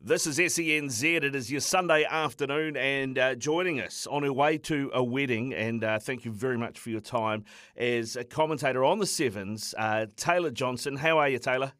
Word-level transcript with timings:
This 0.00 0.26
is 0.26 0.38
SENZ. 0.38 1.22
It 1.22 1.34
is 1.34 1.50
your 1.50 1.60
Sunday 1.60 2.04
afternoon, 2.04 2.76
and 2.76 3.18
uh, 3.18 3.34
joining 3.34 3.80
us 3.80 4.06
on 4.06 4.22
her 4.22 4.32
way 4.32 4.58
to 4.58 4.90
a 4.94 5.02
wedding. 5.02 5.54
And 5.54 5.82
uh, 5.82 5.98
thank 5.98 6.24
you 6.24 6.30
very 6.30 6.58
much 6.58 6.78
for 6.78 6.90
your 6.90 7.00
time 7.00 7.44
as 7.76 8.14
a 8.14 8.22
commentator 8.22 8.84
on 8.84 8.98
the 8.98 9.06
Sevens, 9.06 9.74
uh, 9.76 10.06
Taylor 10.16 10.50
Johnson. 10.50 10.96
How 10.96 11.18
are 11.18 11.28
you, 11.28 11.38
Taylor? 11.38 11.72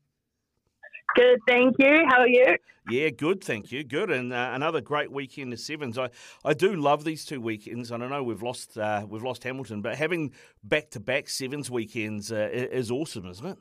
Good, 1.15 1.39
thank 1.47 1.77
you. 1.79 2.05
How 2.09 2.21
are 2.21 2.29
you? 2.29 2.57
Yeah, 2.89 3.11
good, 3.11 3.45
thank 3.45 3.71
you. 3.71 3.85
Good, 3.85 4.11
and 4.11 4.33
uh, 4.33 4.51
another 4.55 4.81
great 4.81 5.13
weekend 5.13 5.53
of 5.53 5.61
sevens. 5.61 5.99
I, 5.99 6.09
I 6.45 6.55
do 6.55 6.75
love 6.75 7.05
these 7.05 7.25
two 7.25 7.41
weekends, 7.41 7.91
and 7.91 8.03
I 8.03 8.09
know 8.09 8.23
we've 8.23 8.43
lost 8.43 8.79
uh, 8.79 9.07
we've 9.09 9.25
lost 9.25 9.45
Hamilton, 9.45 9.83
but 9.83 9.95
having 9.97 10.33
back 10.65 10.91
to 10.91 11.01
back 11.01 11.29
sevens 11.29 11.71
weekends 11.71 12.33
uh, 12.33 12.49
is 12.51 12.91
awesome, 12.91 13.27
isn't 13.27 13.47
it? 13.47 13.59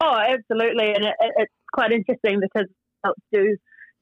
Oh, 0.00 0.16
absolutely, 0.16 0.92
and 0.92 1.04
it, 1.04 1.14
it's 1.36 1.52
quite 1.72 1.92
interesting 1.92 2.40
because 2.40 2.68
helps 3.04 3.22
do 3.32 3.56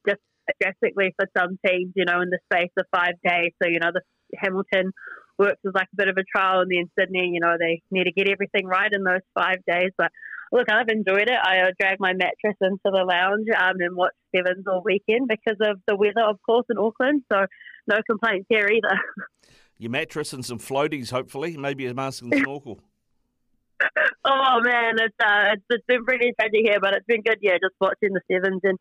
just 0.06 0.20
drastically 0.60 1.14
for 1.16 1.28
some 1.36 1.58
teams, 1.66 1.92
you 1.94 2.04
know, 2.04 2.20
in 2.20 2.30
the 2.30 2.38
space 2.52 2.72
of 2.78 2.86
five 2.94 3.14
days. 3.24 3.52
So, 3.62 3.68
you 3.68 3.80
know, 3.80 3.90
the 3.92 4.02
Hamilton 4.36 4.92
works 5.38 5.60
as 5.66 5.72
like 5.74 5.88
a 5.92 5.96
bit 5.96 6.08
of 6.08 6.16
a 6.16 6.24
trial, 6.24 6.60
and 6.60 6.70
then 6.70 6.90
Sydney, 6.98 7.30
you 7.32 7.40
know, 7.40 7.56
they 7.58 7.82
need 7.90 8.05
to 8.05 8.12
get 8.12 8.28
everything 8.28 8.66
right 8.66 8.90
in 8.92 9.05
those 9.05 9.24
five 9.34 9.58
days. 9.66 9.90
But 9.96 10.10
look, 10.52 10.70
I've 10.70 10.88
enjoyed 10.88 11.28
it. 11.28 11.38
I 11.40 11.70
dragged 11.78 12.00
my 12.00 12.12
mattress 12.12 12.56
into 12.60 12.78
the 12.84 13.05
lounge 13.05 13.46
um, 13.56 13.77
and 13.78 13.96
watched 13.96 14.16
Sevens 14.34 14.66
all 14.66 14.82
weekend 14.84 15.28
because 15.28 15.58
of 15.60 15.80
the 15.86 15.96
weather, 15.96 16.27
of 16.28 16.38
course, 16.44 16.66
in 16.70 16.78
Auckland. 16.78 17.22
So, 17.33 17.46
no 17.86 17.98
complaints 18.08 18.46
here 18.48 18.68
either. 18.68 19.00
Your 19.78 19.90
mattress 19.90 20.33
and 20.33 20.44
some 20.44 20.58
floaties, 20.58 21.10
hopefully, 21.10 21.56
maybe 21.56 21.86
a 21.86 21.94
mask 21.94 22.22
and 22.22 22.34
snorkel. 22.34 22.80
Oh 24.24 24.60
man, 24.62 24.94
it's 24.98 25.14
uh, 25.20 25.52
it's, 25.52 25.64
it's 25.70 25.86
been 25.86 26.04
pretty 26.04 26.32
tragic 26.38 26.60
here, 26.64 26.80
but 26.80 26.94
it's 26.94 27.06
been 27.06 27.22
good. 27.22 27.38
Yeah, 27.41 27.54
just 27.54 27.74
watching 27.80 28.10
the 28.12 28.20
sevens 28.30 28.60
and 28.64 28.78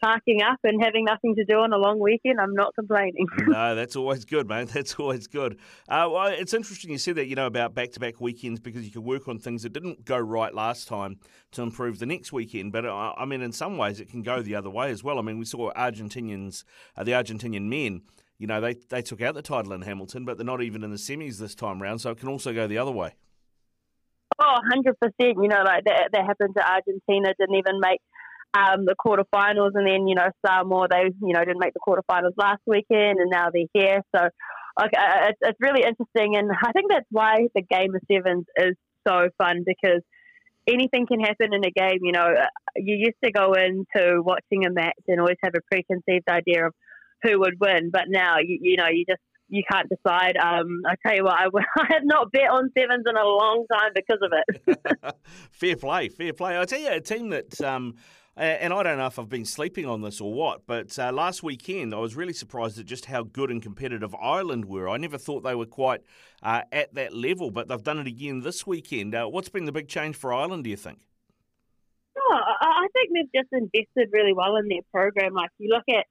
parking 0.00 0.42
up 0.42 0.58
and 0.64 0.82
having 0.82 1.04
nothing 1.04 1.34
to 1.36 1.44
do 1.44 1.56
on 1.56 1.72
a 1.72 1.76
long 1.76 1.98
weekend. 1.98 2.40
I'm 2.40 2.54
not 2.54 2.74
complaining. 2.74 3.26
no, 3.46 3.74
that's 3.74 3.96
always 3.96 4.24
good, 4.24 4.48
man. 4.48 4.66
That's 4.74 4.94
always 4.94 5.26
good. 5.26 5.58
Uh, 5.88 6.08
well, 6.10 6.26
it's 6.26 6.54
interesting 6.54 6.90
you 6.90 6.98
said 6.98 7.16
that, 7.16 7.26
you 7.26 7.36
know, 7.36 7.46
about 7.46 7.74
back 7.74 7.92
to 7.92 8.00
back 8.00 8.20
weekends 8.20 8.60
because 8.60 8.84
you 8.84 8.90
can 8.90 9.04
work 9.04 9.28
on 9.28 9.38
things 9.38 9.62
that 9.62 9.72
didn't 9.72 10.04
go 10.04 10.18
right 10.18 10.54
last 10.54 10.88
time 10.88 11.18
to 11.52 11.62
improve 11.62 11.98
the 11.98 12.06
next 12.06 12.32
weekend. 12.32 12.72
But 12.72 12.86
uh, 12.86 13.14
I 13.16 13.24
mean, 13.24 13.40
in 13.40 13.52
some 13.52 13.76
ways, 13.76 14.00
it 14.00 14.10
can 14.10 14.22
go 14.22 14.42
the 14.42 14.54
other 14.54 14.70
way 14.70 14.90
as 14.90 15.04
well. 15.04 15.18
I 15.18 15.22
mean, 15.22 15.38
we 15.38 15.44
saw 15.44 15.72
Argentinians, 15.74 16.64
uh, 16.96 17.04
the 17.04 17.12
Argentinian 17.12 17.68
men. 17.68 18.02
You 18.36 18.48
know, 18.48 18.60
they, 18.60 18.74
they 18.74 19.00
took 19.00 19.22
out 19.22 19.34
the 19.34 19.42
title 19.42 19.72
in 19.72 19.82
Hamilton, 19.82 20.24
but 20.24 20.36
they're 20.36 20.44
not 20.44 20.60
even 20.60 20.82
in 20.82 20.90
the 20.90 20.96
semis 20.96 21.38
this 21.38 21.54
time 21.54 21.80
round, 21.80 22.00
so 22.00 22.10
it 22.10 22.18
can 22.18 22.28
also 22.28 22.52
go 22.52 22.66
the 22.66 22.78
other 22.78 22.90
way. 22.90 23.14
Oh, 24.40 24.56
100%. 24.72 24.92
You 25.20 25.48
know, 25.48 25.62
like 25.64 25.84
that, 25.84 26.10
that 26.12 26.26
happened 26.26 26.54
to 26.56 26.66
Argentina, 26.66 27.34
didn't 27.38 27.56
even 27.56 27.80
make 27.80 28.00
um, 28.54 28.84
the 28.84 28.94
quarterfinals. 28.94 29.72
And 29.74 29.86
then, 29.86 30.08
you 30.08 30.14
know, 30.14 30.28
Samoa, 30.44 30.88
they, 30.90 31.10
you 31.22 31.32
know, 31.32 31.40
didn't 31.40 31.60
make 31.60 31.74
the 31.74 31.80
quarterfinals 31.86 32.34
last 32.36 32.62
weekend 32.66 33.18
and 33.18 33.30
now 33.30 33.48
they're 33.52 33.66
here. 33.72 34.02
So, 34.14 34.28
okay, 34.80 34.96
uh, 34.96 35.28
it's, 35.28 35.38
it's 35.42 35.58
really 35.60 35.82
interesting. 35.82 36.36
And 36.36 36.50
I 36.50 36.72
think 36.72 36.90
that's 36.90 37.06
why 37.10 37.46
the 37.54 37.62
game 37.62 37.94
of 37.94 38.02
sevens 38.10 38.46
is 38.56 38.74
so 39.06 39.28
fun 39.38 39.64
because 39.66 40.02
anything 40.66 41.06
can 41.06 41.20
happen 41.20 41.52
in 41.52 41.64
a 41.64 41.70
game. 41.70 42.00
You 42.02 42.12
know, 42.12 42.28
you 42.76 42.96
used 42.96 43.18
to 43.24 43.30
go 43.30 43.52
into 43.52 44.22
watching 44.22 44.66
a 44.66 44.70
match 44.70 45.02
and 45.08 45.20
always 45.20 45.36
have 45.42 45.54
a 45.54 45.60
preconceived 45.70 46.28
idea 46.28 46.66
of 46.66 46.74
who 47.22 47.40
would 47.40 47.54
win, 47.60 47.90
but 47.90 48.04
now 48.08 48.36
you, 48.38 48.58
you 48.60 48.76
know 48.76 48.88
you 48.88 49.04
just 49.08 49.20
you 49.54 49.62
can't 49.70 49.88
decide. 49.88 50.36
Um, 50.36 50.82
I 50.86 50.94
tell 51.06 51.16
you 51.16 51.24
what, 51.24 51.34
I, 51.34 51.44
I, 51.78 51.86
have 51.94 52.04
not 52.04 52.32
bet 52.32 52.50
on 52.50 52.70
sevens 52.76 53.04
in 53.08 53.16
a 53.16 53.24
long 53.24 53.66
time 53.72 53.92
because 53.94 54.18
of 54.20 54.32
it. 54.32 55.14
fair 55.52 55.76
play, 55.76 56.08
fair 56.08 56.32
play. 56.32 56.58
I 56.58 56.64
tell 56.64 56.80
you, 56.80 56.90
a 56.90 57.00
team 57.00 57.30
that. 57.30 57.60
Um, 57.60 57.94
and 58.36 58.72
I 58.72 58.82
don't 58.82 58.98
know 58.98 59.06
if 59.06 59.16
I've 59.16 59.28
been 59.28 59.44
sleeping 59.44 59.86
on 59.86 60.02
this 60.02 60.20
or 60.20 60.34
what, 60.34 60.66
but 60.66 60.98
uh, 60.98 61.12
last 61.12 61.44
weekend 61.44 61.94
I 61.94 61.98
was 61.98 62.16
really 62.16 62.32
surprised 62.32 62.80
at 62.80 62.84
just 62.84 63.04
how 63.04 63.22
good 63.22 63.48
and 63.48 63.62
competitive 63.62 64.12
Ireland 64.20 64.64
were. 64.64 64.88
I 64.88 64.96
never 64.96 65.18
thought 65.18 65.44
they 65.44 65.54
were 65.54 65.66
quite 65.66 66.00
uh, 66.42 66.62
at 66.72 66.92
that 66.94 67.14
level, 67.14 67.52
but 67.52 67.68
they've 67.68 67.80
done 67.80 68.00
it 68.00 68.08
again 68.08 68.40
this 68.40 68.66
weekend. 68.66 69.14
Uh, 69.14 69.26
what's 69.26 69.50
been 69.50 69.66
the 69.66 69.72
big 69.72 69.86
change 69.86 70.16
for 70.16 70.34
Ireland, 70.34 70.64
do 70.64 70.70
you 70.70 70.76
think? 70.76 70.98
Oh, 72.18 72.38
I 72.60 72.88
think 72.92 73.10
they've 73.14 73.42
just 73.42 73.52
invested 73.52 74.08
really 74.12 74.32
well 74.32 74.56
in 74.56 74.66
their 74.66 74.82
program. 74.92 75.34
Like 75.34 75.50
you 75.58 75.68
look 75.72 75.84
at 75.96 76.06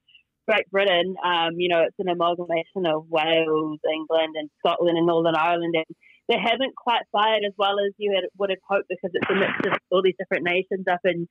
Great 0.48 0.70
Britain, 0.72 1.16
um, 1.24 1.58
you 1.58 1.70
know, 1.70 1.84
it's 1.84 2.00
an 2.00 2.10
amalgamation 2.10 2.86
of 2.86 3.08
Wales, 3.10 3.80
England, 3.88 4.36
and 4.36 4.50
Scotland 4.60 4.98
and 4.98 5.08
Northern 5.08 5.36
Ireland, 5.36 5.74
and 5.76 5.96
they 6.28 6.38
haven't 6.38 6.76
quite 6.76 7.04
fired 7.12 7.44
as 7.46 7.54
well 7.58 7.80
as 7.80 7.94
you 7.98 8.12
had, 8.16 8.24
would 8.38 8.50
have 8.50 8.64
hoped 8.68 8.88
because 8.90 9.12
it's 9.14 9.30
a 9.30 9.36
mix 9.36 9.52
of 9.68 9.80
all 9.92 10.02
these 10.02 10.16
different 10.18 10.44
nations 10.44 10.86
up 10.92 11.02
in 11.04 11.28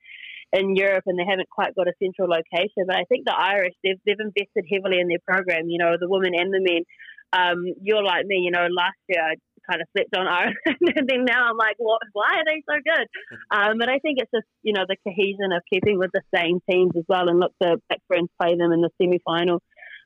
in 0.52 0.76
Europe, 0.76 1.04
and 1.06 1.18
they 1.18 1.24
haven't 1.24 1.48
quite 1.48 1.74
got 1.74 1.88
a 1.88 1.94
central 2.02 2.28
location. 2.28 2.84
But 2.86 2.96
I 2.96 3.04
think 3.04 3.24
the 3.24 3.34
Irish, 3.36 3.74
they've 3.82 4.00
they've 4.04 4.20
invested 4.20 4.64
heavily 4.70 5.00
in 5.00 5.08
their 5.08 5.22
program. 5.26 5.68
You 5.68 5.78
know, 5.78 5.96
the 5.98 6.08
women 6.08 6.32
and 6.34 6.52
the 6.52 6.60
men. 6.60 6.84
Um, 7.32 7.64
you're 7.82 8.02
like 8.02 8.26
me, 8.26 8.36
you 8.44 8.50
know. 8.50 8.66
Last 8.70 8.98
year, 9.08 9.22
I 9.22 9.34
kind 9.70 9.80
of 9.80 9.88
slipped 9.96 10.16
on 10.16 10.26
Ireland, 10.40 10.96
and 10.96 11.08
then 11.08 11.24
now 11.24 11.48
I'm 11.48 11.56
like, 11.56 11.76
what? 11.78 12.00
Why 12.12 12.36
are 12.36 12.44
they 12.44 12.62
so 12.68 12.78
good? 12.84 13.06
Um, 13.52 13.78
but 13.78 13.88
I 13.88 13.98
think 13.98 14.18
it's 14.18 14.30
just 14.34 14.46
you 14.62 14.72
know 14.72 14.84
the 14.88 14.96
cohesion 15.06 15.52
of 15.52 15.62
keeping 15.70 15.98
with 15.98 16.10
the 16.12 16.22
same 16.34 16.60
teams 16.70 16.92
as 16.96 17.04
well, 17.08 17.28
and 17.28 17.38
look 17.38 17.52
to 17.60 17.76
Blackburn 17.88 18.28
play 18.40 18.56
them 18.56 18.72
in 18.72 18.80
the 18.80 18.90
semi 19.00 19.20
final. 19.24 19.60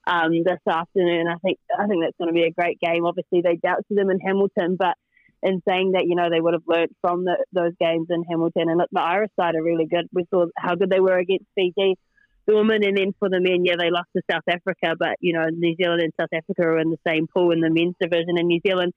Um, 0.06 0.31
this 0.44 0.59
afternoon, 0.69 1.26
I 1.28 1.36
think 1.44 1.59
I 1.78 1.86
think 1.86 2.03
that's 2.03 2.16
going 2.19 2.28
to 2.28 2.34
be 2.34 2.47
a 2.47 2.50
great 2.50 2.81
game. 2.81 3.04
Obviously, 3.04 3.42
they 3.42 3.56
doubted 3.56 3.84
them 3.91 4.10
in 4.10 4.19
Hamilton, 4.20 4.76
but 4.78 4.94
in 5.42 5.62
saying 5.69 5.92
that, 5.92 6.06
you 6.06 6.16
know, 6.16 6.28
they 6.31 6.41
would 6.41 6.54
have 6.54 6.66
learnt 6.66 6.92
from 7.00 7.25
the, 7.25 7.36
those 7.53 7.72
games 7.78 8.09
in 8.10 8.25
Hamilton. 8.28 8.69
And 8.69 8.78
look, 8.78 8.88
the 8.91 9.00
Irish 9.00 9.31
side 9.38 9.54
are 9.54 9.62
really 9.62 9.86
good. 9.86 10.06
We 10.12 10.26
saw 10.32 10.47
how 10.56 10.75
good 10.75 10.91
they 10.91 11.00
were 11.00 11.19
against 11.19 11.47
Fiji, 11.54 11.97
the 12.46 12.54
women, 12.54 12.84
and 12.84 12.96
then 12.96 13.14
for 13.18 13.28
the 13.28 13.40
men, 13.40 13.64
yeah, 13.64 13.74
they 13.78 13.90
lost 13.90 14.08
to 14.16 14.22
South 14.30 14.46
Africa, 14.48 14.94
but 14.98 15.16
you 15.20 15.32
know, 15.32 15.46
New 15.50 15.74
Zealand 15.76 16.02
and 16.02 16.12
South 16.20 16.32
Africa 16.32 16.62
are 16.62 16.78
in 16.78 16.90
the 16.90 16.98
same 17.06 17.26
pool 17.26 17.52
in 17.52 17.60
the 17.60 17.70
men's 17.70 17.96
division, 18.00 18.38
and 18.38 18.48
New 18.48 18.60
Zealand 18.66 18.92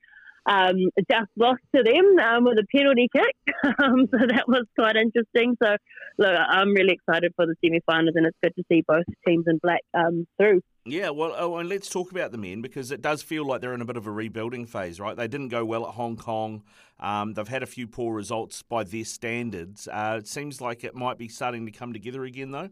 um, 0.46 0.78
just 1.10 1.30
lost 1.36 1.62
to 1.76 1.84
them 1.84 2.18
um, 2.20 2.44
with 2.44 2.58
a 2.58 2.66
penalty 2.76 3.10
kick. 3.14 3.36
Um, 3.82 4.08
so 4.12 4.18
that 4.18 4.46
was 4.48 4.66
quite 4.78 4.96
interesting. 4.96 5.56
So, 5.62 5.76
look, 6.18 6.32
I'm 6.32 6.74
really 6.74 6.94
excited 6.94 7.34
for 7.36 7.46
the 7.46 7.56
semi-finals, 7.64 8.14
and 8.16 8.26
it's 8.26 8.38
good 8.44 8.54
to 8.56 8.64
see 8.70 8.84
both 8.86 9.06
teams 9.26 9.46
in 9.48 9.58
black 9.58 9.82
um, 9.94 10.28
through. 10.38 10.62
Yeah, 10.86 11.10
well, 11.10 11.34
oh, 11.38 11.58
and 11.58 11.70
let's 11.70 11.90
talk 11.90 12.12
about 12.12 12.32
the 12.32 12.38
men 12.38 12.62
because 12.62 12.92
it 12.92 13.02
does 13.02 13.22
feel 13.22 13.46
like 13.46 13.62
they're 13.62 13.74
in 13.74 13.82
a 13.82 13.86
bit 13.86 13.98
of 13.98 14.08
a 14.08 14.12
rebuilding 14.12 14.66
phase, 14.66 15.00
right? 15.00 15.16
They 15.16 15.28
didn't 15.28 15.50
go 15.50 15.64
well 15.64 15.88
at 15.88 15.94
Hong 15.96 16.18
Kong. 16.18 16.64
Um, 17.00 17.34
they've 17.34 17.48
had 17.48 17.64
a 17.64 17.68
few 17.68 17.88
poor 17.88 18.14
results 18.14 18.62
by 18.64 18.84
their 18.84 19.06
standards. 19.06 19.88
Uh, 19.88 20.18
it 20.20 20.28
seems 20.28 20.62
like 20.62 20.84
it 20.84 20.96
might 20.96 21.18
be 21.18 21.28
starting 21.28 21.66
to 21.66 21.72
come 21.72 21.94
together 21.94 22.24
again, 22.24 22.52
though. 22.52 22.70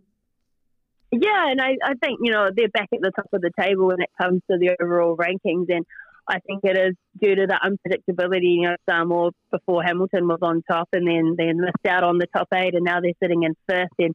Yeah, 1.12 1.52
and 1.52 1.62
I, 1.62 1.78
I 1.84 1.94
think 2.02 2.20
you 2.22 2.32
know 2.32 2.50
they're 2.54 2.68
back 2.70 2.90
at 2.94 3.00
the 3.02 3.12
top 3.16 3.28
of 3.32 3.42
the 3.42 3.52
table 3.60 3.88
when 3.88 4.02
it 4.02 4.10
comes 4.22 4.42
to 4.52 4.58
the 4.58 4.76
overall 4.82 5.16
rankings, 5.16 5.68
and 5.70 5.86
I 6.28 6.40
think 6.40 6.62
it 6.64 6.78
is 6.78 6.96
due 7.22 7.36
to 7.36 7.48
the 7.48 7.60
unpredictability. 7.64 8.56
You 8.56 8.70
know, 8.70 8.76
Samoa 8.90 9.32
before 9.50 9.84
Hamilton 9.84 10.28
was 10.28 10.40
on 10.42 10.64
top, 10.70 10.90
and 10.92 11.08
then 11.08 11.36
they 11.38 11.54
missed 11.54 11.86
out 11.88 12.04
on 12.04 12.18
the 12.18 12.28
top 12.36 12.50
eight, 12.54 12.76
and 12.76 12.84
now 12.84 13.00
they're 13.00 13.14
sitting 13.24 13.44
in 13.44 13.54
first. 13.70 13.94
And 14.00 14.14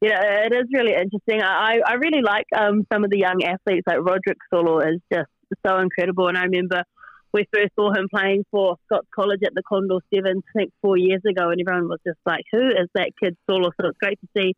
you 0.00 0.08
know, 0.08 0.16
it 0.18 0.54
is 0.54 0.66
really 0.72 0.94
interesting. 0.94 1.42
I 1.42 1.80
I 1.86 1.94
really 1.94 2.22
like 2.22 2.46
um, 2.56 2.86
some 2.90 3.04
of 3.04 3.10
the 3.10 3.18
young 3.18 3.42
athletes, 3.44 3.86
like 3.86 3.98
Roderick 3.98 4.38
Solo 4.52 4.80
is 4.80 5.00
just 5.12 5.28
so 5.66 5.78
incredible. 5.78 6.28
And 6.28 6.38
I 6.38 6.44
remember 6.44 6.84
we 7.34 7.44
first 7.52 7.72
saw 7.78 7.92
him 7.92 8.08
playing 8.12 8.44
for 8.50 8.76
Scots 8.86 9.06
College 9.14 9.40
at 9.44 9.54
the 9.54 9.62
Condor 9.68 9.98
Sevens, 10.12 10.42
I 10.56 10.58
think 10.58 10.72
four 10.80 10.96
years 10.96 11.20
ago, 11.28 11.50
and 11.50 11.60
everyone 11.60 11.88
was 11.88 12.00
just 12.06 12.18
like, 12.24 12.44
"Who 12.50 12.66
is 12.68 12.88
that 12.94 13.12
kid 13.22 13.36
Solo?" 13.48 13.70
So 13.78 13.88
it's 13.88 13.98
great 13.98 14.18
to 14.20 14.28
see 14.34 14.54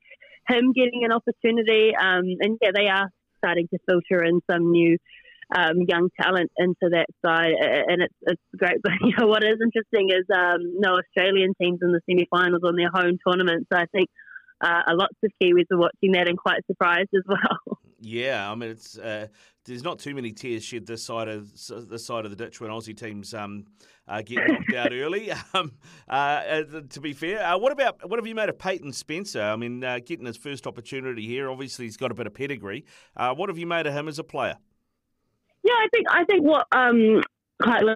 him 0.48 0.72
getting 0.72 1.04
an 1.04 1.12
opportunity. 1.12 1.92
Um, 1.94 2.24
and 2.40 2.58
yeah, 2.60 2.70
they 2.74 2.88
are 2.88 3.08
starting 3.38 3.68
to 3.68 3.78
filter 3.88 4.24
in 4.24 4.40
some 4.50 4.70
new 4.70 4.98
um, 5.54 5.82
young 5.86 6.08
talent 6.20 6.50
into 6.56 6.88
that 6.90 7.06
side, 7.24 7.52
and 7.60 8.02
it's 8.02 8.14
it's 8.22 8.42
great. 8.56 8.78
But 8.82 8.92
you 9.02 9.14
know 9.18 9.26
what 9.26 9.44
is 9.44 9.58
interesting 9.62 10.08
is 10.10 10.24
um, 10.34 10.78
no 10.78 10.98
Australian 10.98 11.54
teams 11.60 11.80
in 11.82 11.92
the 11.92 12.00
semi-finals 12.08 12.62
on 12.64 12.76
their 12.76 12.90
home 12.90 13.18
tournament. 13.26 13.66
So 13.72 13.78
I 13.78 13.86
think 13.92 14.08
uh, 14.60 14.82
lots 14.92 15.16
of 15.24 15.30
Kiwis 15.42 15.66
are 15.72 15.78
watching 15.78 16.12
that 16.12 16.28
and 16.28 16.38
quite 16.38 16.64
surprised 16.66 17.10
as 17.14 17.24
well. 17.26 17.78
Yeah, 18.04 18.50
I 18.50 18.54
mean 18.56 18.70
it's 18.70 18.98
uh, 18.98 19.28
there's 19.64 19.84
not 19.84 20.00
too 20.00 20.12
many 20.12 20.32
tears 20.32 20.64
shed 20.64 20.86
this 20.86 21.04
side 21.04 21.28
of 21.28 21.52
this 21.88 22.04
side 22.04 22.24
of 22.24 22.32
the 22.32 22.36
ditch 22.36 22.60
when 22.60 22.68
Aussie 22.70 22.96
teams 22.96 23.32
um, 23.32 23.64
uh, 24.08 24.22
get 24.22 24.40
knocked 24.48 24.74
out 24.76 24.92
early. 24.92 25.32
Um, 25.54 25.72
uh, 26.08 26.12
uh, 26.12 26.62
to 26.88 27.00
be 27.00 27.12
fair, 27.12 27.44
uh, 27.44 27.58
what 27.58 27.72
about 27.72 28.08
what 28.08 28.18
have 28.18 28.26
you 28.26 28.34
made 28.34 28.48
of 28.48 28.58
Payton 28.58 28.92
Spencer? 28.92 29.42
I 29.42 29.54
mean, 29.54 29.84
uh, 29.84 30.00
getting 30.04 30.26
his 30.26 30.36
first 30.36 30.66
opportunity 30.66 31.26
here. 31.26 31.50
Obviously, 31.50 31.84
he's 31.84 31.96
got 31.96 32.10
a 32.10 32.14
bit 32.14 32.26
of 32.26 32.34
pedigree. 32.34 32.84
Uh, 33.16 33.34
what 33.34 33.50
have 33.50 33.58
you 33.58 33.66
made 33.66 33.86
of 33.86 33.92
him 33.92 34.08
as 34.08 34.18
a 34.18 34.24
player? 34.24 34.56
Yeah, 35.62 35.74
I 35.74 35.86
think 35.92 36.06
I 36.10 36.24
think 36.24 36.42
what 36.42 36.66
um, 36.72 37.22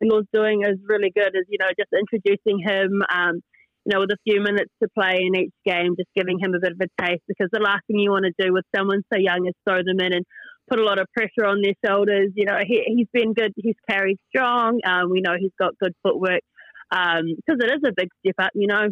Law's 0.03 0.27
doing 0.33 0.63
is 0.63 0.79
really 0.85 1.11
good. 1.11 1.35
Is 1.35 1.47
you 1.49 1.59
know 1.59 1.69
just 1.79 1.91
introducing 1.93 2.61
him. 2.61 3.03
Um, 3.13 3.41
you 3.87 3.95
know, 3.95 4.01
with 4.01 4.11
a 4.11 4.19
few 4.25 4.41
minutes 4.41 4.73
to 4.83 4.89
play 4.99 5.19
in 5.23 5.37
each 5.37 5.55
game, 5.65 5.95
just 5.97 6.11
giving 6.17 6.41
him 6.41 6.55
a 6.55 6.61
bit 6.61 6.73
of 6.73 6.81
a 6.81 7.03
taste 7.03 7.23
because 7.29 7.49
the 7.53 7.63
last 7.63 7.87
thing 7.87 8.01
you 8.01 8.11
want 8.11 8.27
to 8.27 8.35
do 8.45 8.53
with 8.53 8.65
someone 8.75 9.03
so 9.13 9.19
young 9.19 9.47
is 9.47 9.55
throw 9.65 9.79
them 9.79 10.01
in 10.01 10.13
and 10.13 10.27
put 10.69 10.81
a 10.81 10.85
lot 10.85 10.99
of 10.99 11.07
pressure 11.15 11.47
on 11.47 11.63
their 11.63 11.79
shoulders. 11.87 12.33
You 12.35 12.47
know, 12.47 12.59
he, 12.67 12.83
he's 12.85 13.07
been 13.13 13.33
good. 13.33 13.53
He's 13.55 13.79
carried 13.89 14.19
strong. 14.29 14.81
Um, 14.85 15.11
we 15.11 15.21
know 15.21 15.37
he's 15.39 15.55
got 15.57 15.79
good 15.79 15.95
footwork 16.03 16.43
because 16.91 17.21
um, 17.21 17.63
it 17.63 17.71
is 17.71 17.83
a 17.87 17.95
big 17.97 18.09
step 18.19 18.35
up. 18.41 18.51
You 18.57 18.67
know, 18.67 18.89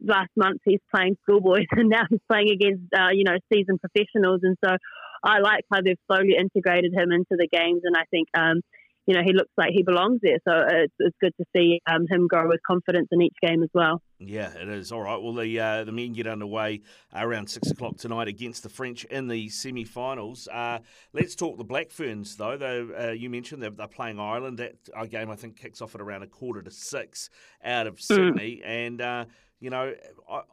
last 0.00 0.30
month 0.36 0.60
he's 0.64 0.80
playing 0.94 1.16
schoolboys 1.22 1.66
and 1.72 1.88
now 1.88 2.02
he's 2.08 2.22
playing 2.30 2.50
against, 2.50 2.84
uh, 2.96 3.10
you 3.12 3.24
know, 3.24 3.38
seasoned 3.52 3.80
professionals. 3.80 4.40
And 4.44 4.56
so 4.64 4.76
I 5.24 5.40
like 5.40 5.64
how 5.72 5.80
they've 5.82 5.98
slowly 6.06 6.36
integrated 6.38 6.94
him 6.94 7.10
into 7.10 7.34
the 7.34 7.48
games. 7.50 7.82
And 7.82 7.96
I 7.96 8.04
think, 8.12 8.28
um, 8.38 8.60
you 9.06 9.14
know, 9.14 9.22
he 9.24 9.32
looks 9.32 9.52
like 9.56 9.70
he 9.72 9.82
belongs 9.82 10.20
there. 10.22 10.38
So 10.46 10.52
it's, 10.68 10.94
it's 10.98 11.16
good 11.20 11.32
to 11.38 11.44
see 11.54 11.80
um, 11.86 12.06
him 12.10 12.26
grow 12.26 12.48
with 12.48 12.60
confidence 12.66 13.08
in 13.12 13.22
each 13.22 13.36
game 13.40 13.62
as 13.62 13.68
well. 13.72 14.02
Yeah, 14.18 14.50
it 14.54 14.68
is. 14.68 14.90
All 14.90 15.02
right. 15.02 15.20
Well, 15.20 15.34
the 15.34 15.60
uh, 15.60 15.84
the 15.84 15.92
men 15.92 16.12
get 16.12 16.26
underway 16.26 16.80
around 17.14 17.48
six 17.48 17.70
o'clock 17.70 17.98
tonight 17.98 18.28
against 18.28 18.62
the 18.62 18.68
French 18.68 19.04
in 19.04 19.28
the 19.28 19.48
semi 19.48 19.84
finals. 19.84 20.48
Uh, 20.48 20.78
let's 21.12 21.34
talk 21.34 21.56
the 21.56 21.64
Black 21.64 21.90
Ferns, 21.90 22.36
though. 22.36 22.90
Uh, 22.98 23.12
you 23.12 23.30
mentioned 23.30 23.62
they're, 23.62 23.70
they're, 23.70 23.86
playing 23.86 24.18
Ireland. 24.18 24.58
That 24.58 24.74
our 24.94 25.06
game, 25.06 25.30
I 25.30 25.36
think, 25.36 25.56
kicks 25.56 25.80
off 25.80 25.94
at 25.94 26.00
around 26.00 26.22
a 26.22 26.26
quarter 26.26 26.62
to 26.62 26.70
six 26.70 27.30
out 27.62 27.86
of 27.86 28.00
Sydney. 28.00 28.62
Mm. 28.64 28.86
And, 28.86 29.00
uh, 29.00 29.24
you 29.60 29.70
know, 29.70 29.94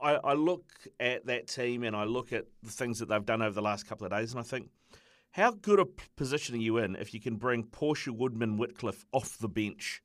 I, 0.02 0.16
I 0.16 0.34
look 0.34 0.66
at 1.00 1.26
that 1.26 1.48
team 1.48 1.84
and 1.84 1.96
I 1.96 2.04
look 2.04 2.34
at 2.34 2.46
the 2.62 2.72
things 2.72 3.00
that 3.00 3.10
they've 3.10 3.26
done 3.26 3.42
over 3.42 3.54
the 3.54 3.62
last 3.62 3.88
couple 3.88 4.06
of 4.06 4.12
days, 4.12 4.32
and 4.32 4.40
I 4.40 4.44
think, 4.44 4.70
how 5.34 5.52
good 5.52 5.80
a 5.80 5.86
position 6.16 6.56
are 6.56 6.60
you 6.60 6.78
in 6.78 6.96
if 6.96 7.14
you 7.14 7.20
can 7.20 7.36
bring 7.36 7.64
Portia 7.64 8.14
Woodman 8.14 8.58
Wickliffe 8.58 9.04
off 9.12 9.38
the 9.38 9.50
bench? 9.50 10.02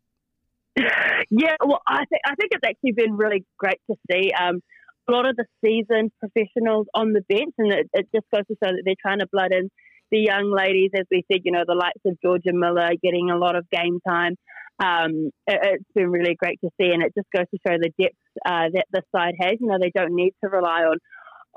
Yeah, 1.30 1.56
well, 1.60 1.82
I 1.86 2.04
think 2.06 2.22
I 2.24 2.34
think 2.36 2.52
it's 2.52 2.66
actually 2.66 2.92
been 2.92 3.16
really 3.16 3.44
great 3.58 3.80
to 3.90 3.96
see 4.10 4.30
um, 4.32 4.62
a 5.08 5.12
lot 5.12 5.28
of 5.28 5.36
the 5.36 5.44
seasoned 5.62 6.12
professionals 6.20 6.86
on 6.94 7.12
the 7.12 7.20
bench, 7.28 7.52
and 7.58 7.72
it, 7.72 7.90
it, 7.92 8.08
just 8.14 8.26
goes 8.32 8.46
to 8.46 8.54
show 8.62 8.70
that 8.70 8.82
they're 8.84 8.94
trying 9.00 9.18
to 9.18 9.26
blood 9.30 9.52
in 9.52 9.70
the 10.10 10.18
young 10.18 10.50
ladies, 10.50 10.90
as 10.94 11.04
we 11.10 11.24
said, 11.30 11.42
you 11.44 11.52
know, 11.52 11.64
the 11.66 11.74
likes 11.74 12.00
of 12.06 12.16
Jorja 12.24 12.54
Miller 12.54 12.90
getting 13.02 13.30
a 13.30 13.36
lot 13.36 13.56
of 13.56 13.68
game 13.68 14.00
time. 14.08 14.36
Um, 14.80 15.30
it, 15.46 15.58
has 15.62 15.80
been 15.94 16.10
really 16.10 16.34
great 16.34 16.60
to 16.62 16.70
see, 16.80 16.90
and 16.92 17.02
it 17.02 17.12
just 17.14 17.28
goes 17.34 17.46
to 17.50 17.58
show 17.66 17.76
the 17.76 17.92
depth 18.00 18.16
uh, 18.46 18.70
that 18.72 18.86
the 18.92 19.02
side 19.14 19.34
has. 19.40 19.56
You 19.60 19.66
know, 19.66 19.78
they 19.78 19.92
don't 19.94 20.14
need 20.14 20.32
to 20.42 20.48
rely 20.48 20.82
on 20.82 20.98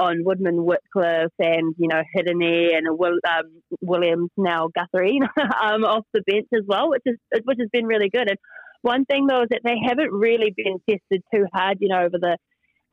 on 0.02 0.24
Woodman 0.26 0.66
Wickliffe 0.66 1.30
and 1.38 1.76
you 1.78 1.88
know 1.88 2.02
Hirini 2.16 2.76
and 2.76 2.88
Will, 2.98 3.20
um, 3.30 3.62
Williams 3.82 4.32
now 4.36 4.70
Guthrie 4.74 5.20
um, 5.38 5.84
off 5.84 6.06
the 6.14 6.24
bench 6.26 6.48
as 6.54 6.64
well, 6.68 6.90
which 6.90 7.04
is 7.06 7.18
which 7.44 7.60
has 7.60 7.70
been 7.72 7.86
really 7.86 8.10
good. 8.10 8.28
And 8.28 8.40
one 8.82 9.06
thing 9.06 9.28
though 9.28 9.44
is 9.44 9.50
that 9.52 9.62
they 9.64 9.76
haven't 9.86 10.12
really 10.12 10.54
been 10.56 10.80
tested 10.90 11.22
too 11.34 11.46
hard, 11.54 11.78
you 11.80 11.90
know, 11.90 12.00
over 12.00 12.18
the 12.20 12.38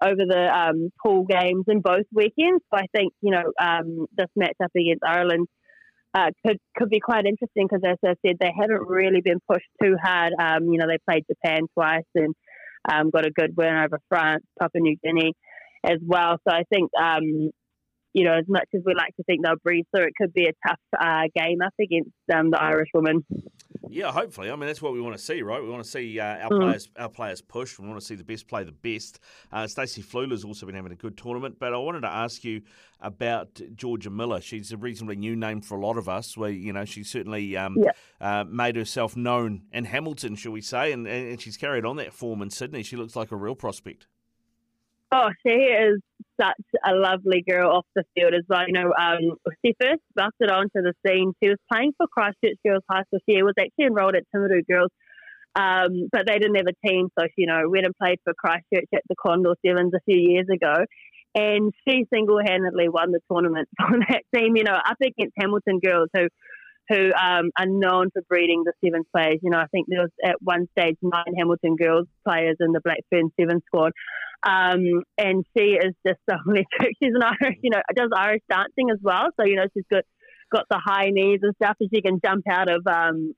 over 0.03 0.23
the 0.29 0.55
um, 0.55 0.91
pool 1.03 1.25
games 1.25 1.65
in 1.67 1.81
both 1.81 2.05
weekends. 2.13 2.63
So 2.73 2.79
I 2.79 2.87
think 2.95 3.15
you 3.23 3.33
know 3.33 3.53
um, 3.61 4.07
this 4.17 4.29
matchup 4.39 4.71
against 4.77 5.03
Ireland 5.03 5.49
uh, 6.15 6.31
could 6.47 6.59
could 6.77 6.91
be 6.91 7.01
quite 7.01 7.25
interesting 7.25 7.67
because, 7.69 7.83
as 7.87 7.97
I 8.05 8.15
said, 8.27 8.37
they 8.39 8.53
haven't 8.55 8.87
really 8.87 9.23
been 9.23 9.41
pushed 9.51 9.69
too 9.83 9.97
hard. 10.03 10.35
Um, 10.39 10.65
you 10.71 10.79
know, 10.79 10.87
they 10.87 10.99
played 11.09 11.25
Japan 11.27 11.63
twice 11.73 12.05
and 12.15 12.35
um, 12.93 13.11
got 13.11 13.27
a 13.27 13.31
good 13.31 13.57
win 13.57 13.75
over 13.75 13.99
France, 14.11 14.45
Papua 14.61 14.83
New 14.83 14.97
Guinea 15.03 15.33
as 15.85 15.99
well. 16.05 16.39
So 16.47 16.55
I 16.55 16.65
think 16.71 16.91
um, 17.01 17.51
you 18.15 18.25
know, 18.25 18.35
as 18.35 18.47
much 18.49 18.69
as 18.75 18.83
we 18.85 18.95
like 18.95 19.15
to 19.17 19.23
think 19.25 19.45
they'll 19.45 19.57
breathe 19.63 19.85
through, 19.95 20.07
it 20.07 20.15
could 20.21 20.33
be 20.33 20.47
a 20.47 20.69
tough 20.69 20.81
uh, 20.99 21.23
game 21.37 21.61
up 21.65 21.75
against 21.81 22.11
um, 22.35 22.51
the 22.51 22.61
Irish 22.61 22.89
women. 22.95 23.25
Yeah, 23.91 24.13
hopefully. 24.13 24.51
I 24.51 24.57
mean, 24.57 24.67
that's 24.67 24.83
what 24.83 24.93
we 24.93 25.01
want 25.01 25.17
to 25.17 25.23
see, 25.23 25.41
right? 25.43 25.63
We 25.63 25.69
want 25.69 25.85
to 25.85 25.89
see 25.89 26.19
uh, 26.19 26.25
our 26.25 26.51
mm. 26.51 26.61
players 26.61 26.89
our 26.97 27.09
players 27.09 27.41
push. 27.41 27.79
We 27.79 27.87
want 27.87 28.01
to 28.01 28.05
see 28.05 28.17
the 28.17 28.25
best 28.25 28.49
play 28.49 28.65
the 28.65 28.73
best. 28.73 29.21
Uh, 29.53 29.67
Stacey 29.67 30.03
Fluhler's 30.03 30.45
also 30.45 30.67
been 30.67 30.75
having 30.75 30.93
a 30.93 30.97
good 30.97 31.17
tournament, 31.17 31.57
but 31.59 31.73
I 31.73 31.79
wanted 31.79 32.01
to 32.01 32.11
ask 32.11 32.45
you 32.45 32.63
about 33.01 33.55
Jorja 33.55 34.11
Miller. 34.11 34.41
She's 34.41 34.73
a 34.73 34.77
reasonably 34.77 35.17
new 35.17 35.37
name 35.37 35.61
for 35.61 35.77
a 35.77 35.81
lot 35.81 35.97
of 35.97 36.09
us. 36.09 36.37
Where 36.37 36.51
you 36.51 36.73
know 36.73 36.85
she 36.85 37.05
certainly 37.05 37.57
um, 37.57 37.77
yeah. 37.79 37.93
uh, 38.21 38.45
made 38.45 38.77
herself 38.77 39.17
known 39.17 39.63
in 39.73 39.85
Hamilton, 39.85 40.35
shall 40.35 40.53
we 40.53 40.61
say, 40.61 40.93
and, 40.93 41.07
and 41.07 41.41
she's 41.41 41.57
carried 41.57 41.85
on 41.85 41.97
that 41.97 42.13
form 42.13 42.43
in 42.43 42.51
Sydney. 42.51 42.83
She 42.83 42.97
looks 42.97 43.17
like 43.17 43.33
a 43.33 43.37
real 43.37 43.55
prospect. 43.55 44.07
Oh, 45.11 45.29
she 45.47 45.53
is 45.53 46.01
such 46.41 46.65
a 46.85 46.95
lovely 46.95 47.43
girl 47.49 47.71
off 47.71 47.87
the 47.97 48.05
field 48.15 48.35
as 48.35 48.45
well. 48.49 48.67
You 48.67 48.75
know, 48.75 48.93
um, 49.01 49.37
she 49.65 49.75
first 49.81 50.03
busted 50.15 50.51
onto 50.51 50.83
the 50.83 50.93
scene. 51.07 51.33
She 51.43 51.49
was 51.49 51.59
playing 51.73 51.93
for 51.97 52.07
Christchurch 52.07 52.59
Girls 52.65 52.83
High 52.91 53.03
School. 53.05 53.21
She 53.29 53.43
was 53.43 53.55
actually 53.59 53.87
enrolled 53.87 54.17
at 54.17 54.25
Timaru 54.35 54.67
Girls, 54.71 54.91
um, 55.57 56.09
but 56.13 56.27
they 56.27 56.39
didn't 56.39 56.57
have 56.57 56.67
a 56.69 56.87
team. 56.87 57.09
So, 57.19 57.27
she, 57.27 57.43
you 57.43 57.47
know, 57.47 57.63
went 57.69 57.87
and 57.87 57.95
played 57.97 58.19
for 58.25 58.35
Christchurch 58.35 58.89
at 58.95 59.03
the 59.09 59.17
Condor 59.21 59.55
Sevens 59.65 59.93
a 59.95 60.01
few 60.05 60.19
years 60.21 60.47
ago. 60.53 60.85
And 61.35 61.73
she 61.87 62.07
single 62.13 62.41
handedly 62.45 62.89
won 62.89 63.13
the 63.13 63.21
tournament 63.31 63.69
on 63.81 64.01
that 64.09 64.23
team, 64.35 64.57
you 64.57 64.65
know, 64.65 64.75
up 64.75 64.97
against 65.03 65.35
Hamilton 65.39 65.81
Girls, 65.85 66.09
who 66.15 66.29
who 66.89 67.13
um, 67.13 67.51
are 67.59 67.67
known 67.67 68.11
for 68.13 68.23
breeding 68.29 68.65
the 68.65 68.73
seven 68.85 69.05
players. 69.15 69.39
You 69.43 69.51
know, 69.51 69.59
I 69.59 69.67
think 69.67 69.87
there 69.89 70.03
was 70.03 70.11
at 70.25 70.37
one 70.41 70.67
stage 70.79 70.97
nine 71.03 71.35
Hamilton 71.37 71.77
girls 71.77 72.07
players 72.27 72.57
in 72.61 72.73
the 72.73 72.81
Blackfern 72.81 73.31
seven 73.39 73.61
squad. 73.67 73.93
Um, 74.43 75.03
and 75.19 75.45
she 75.57 75.75
is 75.75 75.95
just 76.07 76.21
so 76.29 76.37
electric. 76.47 76.97
She's 77.03 77.15
an 77.15 77.23
Irish, 77.23 77.59
you 77.63 77.71
know, 77.71 77.81
does 77.95 78.11
Irish 78.17 78.43
dancing 78.49 78.91
as 78.91 78.99
well. 79.03 79.29
So, 79.39 79.47
you 79.47 79.57
know, 79.57 79.67
she's 79.75 79.85
got, 79.91 80.05
got 80.53 80.65
the 80.71 80.81
high 80.83 81.11
knees 81.11 81.41
and 81.43 81.55
stuff, 81.57 81.77
and 81.81 81.91
she 81.93 82.01
can 82.01 82.21
jump 82.25 82.45
out 82.51 82.71
of 82.71 82.87
um, 82.87 83.35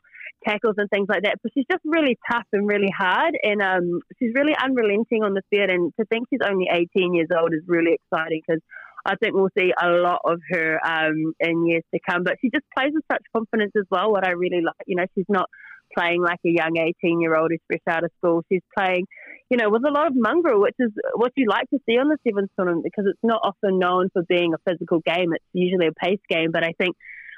tackles 0.47 0.75
and 0.79 0.88
things 0.91 1.06
like 1.08 1.23
that. 1.23 1.37
But 1.43 1.52
she's 1.55 1.67
just 1.70 1.82
really 1.85 2.19
tough 2.31 2.47
and 2.52 2.69
really 2.69 2.93
hard, 2.97 3.35
and 3.43 3.62
um, 3.62 4.00
she's 4.19 4.32
really 4.35 4.55
unrelenting 4.55 5.23
on 5.23 5.35
the 5.35 5.43
field. 5.50 5.70
And 5.70 5.93
to 5.99 6.06
think 6.06 6.29
she's 6.31 6.41
only 6.44 6.67
18 6.70 7.14
years 7.14 7.29
old 7.37 7.52
is 7.52 7.62
really 7.67 7.94
exciting 7.99 8.43
because 8.47 8.62
I 9.05 9.17
think 9.17 9.35
we'll 9.35 9.49
see 9.56 9.73
a 9.82 9.88
lot 9.88 10.20
of 10.25 10.41
her 10.50 10.79
um, 10.85 11.32
in 11.41 11.67
years 11.67 11.85
to 11.94 12.00
come. 12.08 12.25
But 12.25 12.37
she 12.41 12.50
just 12.50 12.64
plays 12.76 12.93
with 12.94 13.05
such 13.11 13.23
confidence 13.35 13.73
as 13.76 13.87
well. 13.91 14.12
What 14.12 14.26
I 14.26 14.32
really 14.32 14.62
like, 14.62 14.75
you 14.87 14.97
know, 14.97 15.06
she's 15.14 15.26
not 15.29 15.49
playing 15.97 16.23
like 16.23 16.38
a 16.44 16.50
young 16.50 16.76
18 16.76 17.20
year 17.20 17.37
old 17.37 17.50
who's 17.50 17.61
fresh 17.67 17.94
out 17.94 18.05
of 18.05 18.11
school. 18.19 18.44
She's 18.50 18.62
playing, 18.76 19.06
you 19.50 19.56
know, 19.56 19.70
with 19.70 19.85
a 19.85 19.91
lot 19.91 20.06
of 20.06 20.12
mongrel, 20.14 20.61
which 20.61 20.76
is 20.79 20.91
what 21.14 21.32
you 21.37 21.47
like 21.49 21.69
to 21.70 21.79
see 21.87 21.99
on 21.99 22.08
the 22.08 22.19
Sevens 22.26 22.50
tournament 22.56 22.85
because 22.85 23.06
it's 23.11 23.19
not 23.23 23.41
often 23.43 23.79
known 23.79 24.08
for 24.12 24.23
being 24.23 24.52
a 24.55 24.70
physical 24.70 25.00
game. 25.00 25.32
It's 25.32 25.44
usually 25.52 25.88
a 25.88 25.93
pace 25.93 26.20
game, 26.29 26.50
but 26.52 26.64
I 26.64 26.73
think 26.79 26.97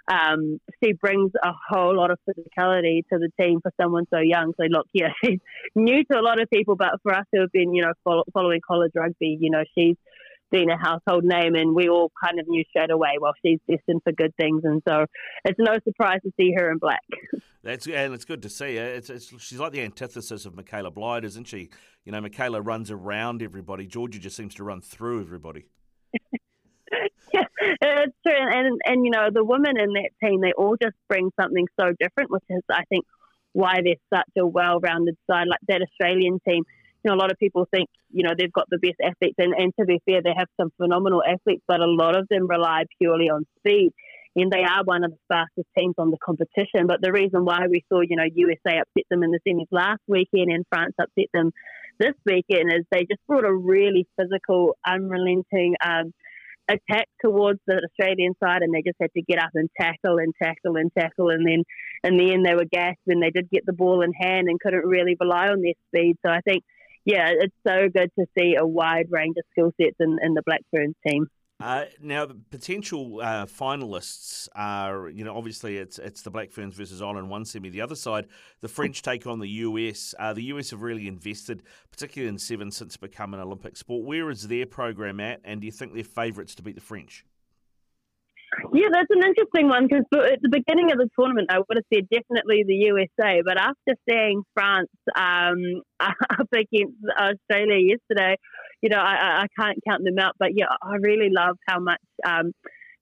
um, 0.08 0.60
she 0.82 0.92
brings 0.92 1.30
a 1.42 1.52
whole 1.68 1.96
lot 1.96 2.10
of 2.10 2.18
physicality 2.28 3.02
to 3.12 3.18
the 3.18 3.30
team 3.40 3.60
for 3.62 3.72
someone 3.80 4.06
so 4.12 4.18
young. 4.18 4.52
So, 4.60 4.66
look, 4.68 4.86
yeah, 4.92 5.08
she's 5.24 5.38
new 5.74 6.04
to 6.04 6.18
a 6.18 6.22
lot 6.22 6.40
of 6.40 6.50
people, 6.50 6.76
but 6.76 7.00
for 7.02 7.14
us 7.14 7.24
who 7.32 7.40
have 7.40 7.52
been, 7.52 7.74
you 7.74 7.82
know, 7.82 7.92
follow, 8.04 8.24
following 8.32 8.60
college 8.66 8.92
rugby, 8.94 9.38
you 9.40 9.50
know, 9.50 9.62
she's 9.76 9.96
being 10.52 10.70
a 10.70 10.76
household 10.76 11.24
name, 11.24 11.54
and 11.54 11.74
we 11.74 11.88
all 11.88 12.12
kind 12.22 12.38
of 12.38 12.46
knew 12.46 12.62
straight 12.68 12.90
away, 12.90 13.16
well, 13.20 13.32
she's 13.44 13.58
destined 13.68 14.02
for 14.04 14.12
good 14.12 14.34
things, 14.36 14.62
and 14.64 14.82
so 14.86 15.06
it's 15.44 15.58
no 15.58 15.78
surprise 15.82 16.20
to 16.22 16.32
see 16.38 16.52
her 16.56 16.70
in 16.70 16.78
black. 16.78 17.02
That's 17.64 17.86
and 17.86 18.12
it's 18.12 18.24
good 18.24 18.42
to 18.42 18.48
see 18.48 18.76
her. 18.76 18.84
It's, 18.84 19.08
it's, 19.10 19.32
she's 19.42 19.58
like 19.58 19.72
the 19.72 19.80
antithesis 19.80 20.46
of 20.46 20.54
Michaela 20.54 20.90
Blyde, 20.90 21.24
isn't 21.24 21.46
she? 21.46 21.70
You 22.04 22.12
know, 22.12 22.20
Michaela 22.20 22.60
runs 22.60 22.90
around 22.90 23.42
everybody. 23.42 23.88
Jorja 23.88 24.20
just 24.20 24.36
seems 24.36 24.54
to 24.56 24.64
run 24.64 24.80
through 24.80 25.22
everybody. 25.22 25.66
yeah, 27.32 27.44
it's 27.80 28.16
true, 28.26 28.36
and, 28.36 28.66
and 28.66 28.80
and 28.84 29.04
you 29.04 29.10
know 29.10 29.28
the 29.32 29.44
women 29.44 29.78
in 29.78 29.92
that 29.94 30.10
team, 30.22 30.40
they 30.40 30.52
all 30.52 30.76
just 30.80 30.96
bring 31.08 31.30
something 31.40 31.66
so 31.80 31.92
different, 31.98 32.30
which 32.30 32.44
is 32.50 32.62
I 32.70 32.84
think 32.88 33.06
why 33.52 33.76
they're 33.84 33.94
such 34.12 34.30
a 34.38 34.46
well-rounded 34.46 35.16
side. 35.30 35.46
Like 35.48 35.60
that 35.68 35.82
Australian 35.82 36.40
team, 36.46 36.64
you 37.04 37.10
know, 37.10 37.16
a 37.16 37.20
lot 37.20 37.32
of 37.32 37.38
people 37.38 37.66
think, 37.72 37.88
you 38.10 38.22
know, 38.22 38.34
they've 38.36 38.52
got 38.52 38.66
the 38.70 38.78
best 38.78 39.00
athletes, 39.02 39.36
and, 39.38 39.54
and 39.54 39.72
to 39.78 39.86
be 39.86 40.00
fair, 40.04 40.22
they 40.22 40.34
have 40.36 40.48
some 40.60 40.70
phenomenal 40.76 41.22
athletes, 41.22 41.62
but 41.66 41.80
a 41.80 41.86
lot 41.86 42.16
of 42.16 42.28
them 42.28 42.46
rely 42.48 42.84
purely 42.98 43.28
on 43.28 43.44
speed. 43.58 43.92
And 44.34 44.50
they 44.50 44.62
are 44.62 44.82
one 44.84 45.04
of 45.04 45.10
the 45.10 45.18
fastest 45.28 45.68
teams 45.76 45.94
on 45.98 46.10
the 46.10 46.16
competition. 46.24 46.86
But 46.86 47.02
the 47.02 47.12
reason 47.12 47.44
why 47.44 47.66
we 47.68 47.84
saw, 47.90 48.00
you 48.00 48.16
know, 48.16 48.24
USA 48.34 48.78
upset 48.78 49.04
them 49.10 49.22
in 49.22 49.30
the 49.30 49.40
semis 49.46 49.66
last 49.70 50.00
weekend 50.08 50.50
and 50.50 50.64
France 50.70 50.94
upset 50.98 51.26
them 51.34 51.52
this 51.98 52.14
weekend 52.24 52.72
is 52.72 52.86
they 52.90 53.00
just 53.00 53.20
brought 53.26 53.44
a 53.44 53.52
really 53.52 54.06
physical, 54.18 54.74
unrelenting 54.86 55.74
um, 55.84 56.14
attack 56.68 57.08
towards 57.20 57.60
the 57.66 57.80
Australian 57.84 58.34
side, 58.42 58.62
and 58.62 58.72
they 58.72 58.82
just 58.82 58.96
had 59.00 59.12
to 59.14 59.22
get 59.22 59.38
up 59.38 59.50
and 59.54 59.68
tackle 59.78 60.18
and 60.18 60.32
tackle 60.42 60.76
and 60.76 60.90
tackle. 60.96 61.28
And 61.28 61.46
then 61.46 61.64
in 62.04 62.16
the 62.16 62.32
end, 62.32 62.46
they 62.46 62.54
were 62.54 62.64
gassed 62.64 63.00
when 63.04 63.20
they 63.20 63.30
did 63.30 63.50
get 63.50 63.66
the 63.66 63.72
ball 63.72 64.02
in 64.02 64.12
hand 64.12 64.48
and 64.48 64.60
couldn't 64.60 64.86
really 64.86 65.16
rely 65.20 65.48
on 65.48 65.62
their 65.62 65.74
speed. 65.88 66.16
So 66.24 66.32
I 66.32 66.40
think 66.40 66.64
yeah, 67.04 67.30
it's 67.30 67.54
so 67.66 67.88
good 67.88 68.10
to 68.18 68.26
see 68.38 68.56
a 68.58 68.66
wide 68.66 69.06
range 69.10 69.36
of 69.38 69.44
skill 69.50 69.72
sets 69.80 69.96
in, 70.00 70.18
in 70.22 70.34
the 70.34 70.42
Black 70.44 70.62
Ferns 70.72 70.94
team. 71.06 71.26
Uh, 71.62 71.84
now, 72.00 72.26
the 72.26 72.34
potential 72.50 73.20
uh, 73.22 73.46
finalists 73.46 74.48
are, 74.56 75.08
you 75.08 75.22
know, 75.22 75.36
obviously 75.36 75.76
it's 75.76 75.96
it's 76.00 76.22
the 76.22 76.30
Black 76.30 76.50
Ferns 76.50 76.74
versus 76.74 77.00
Ireland 77.00 77.30
one 77.30 77.44
semi. 77.44 77.68
The 77.70 77.82
other 77.82 77.94
side, 77.94 78.26
the 78.62 78.68
French 78.68 79.00
take 79.02 79.28
on 79.28 79.38
the 79.38 79.48
US. 79.48 80.12
Uh, 80.18 80.32
the 80.32 80.42
US 80.44 80.70
have 80.70 80.82
really 80.82 81.06
invested, 81.06 81.62
particularly 81.92 82.28
in 82.28 82.38
seven, 82.38 82.72
since 82.72 82.96
become 82.96 83.32
an 83.32 83.38
Olympic 83.38 83.76
sport. 83.76 84.04
Where 84.04 84.28
is 84.28 84.48
their 84.48 84.66
program 84.66 85.20
at, 85.20 85.40
and 85.44 85.60
do 85.60 85.66
you 85.66 85.72
think 85.72 85.94
they're 85.94 86.02
favourites 86.02 86.56
to 86.56 86.62
beat 86.62 86.74
the 86.74 86.80
French? 86.80 87.24
Yeah, 88.74 88.88
that's 88.92 89.08
an 89.10 89.24
interesting 89.24 89.68
one 89.68 89.88
because 89.88 90.04
at 90.12 90.40
the 90.42 90.48
beginning 90.50 90.92
of 90.92 90.98
the 90.98 91.08
tournament, 91.18 91.48
I 91.50 91.58
would 91.58 91.76
have 91.76 91.88
said 91.92 92.08
definitely 92.10 92.64
the 92.66 92.74
USA, 92.92 93.42
but 93.44 93.58
after 93.58 93.96
seeing 94.08 94.42
France 94.54 94.90
um, 95.16 95.82
up 96.00 96.48
against 96.52 97.00
Australia 97.18 97.80
yesterday, 97.80 98.36
you 98.82 98.90
know, 98.90 98.98
I, 98.98 99.44
I 99.44 99.46
can't 99.58 99.78
count 99.88 100.04
them 100.04 100.18
out. 100.18 100.34
But 100.38 100.50
yeah, 100.54 100.66
I 100.82 100.96
really 101.00 101.30
love 101.30 101.56
how 101.66 101.80
much 101.80 102.02
um, 102.26 102.52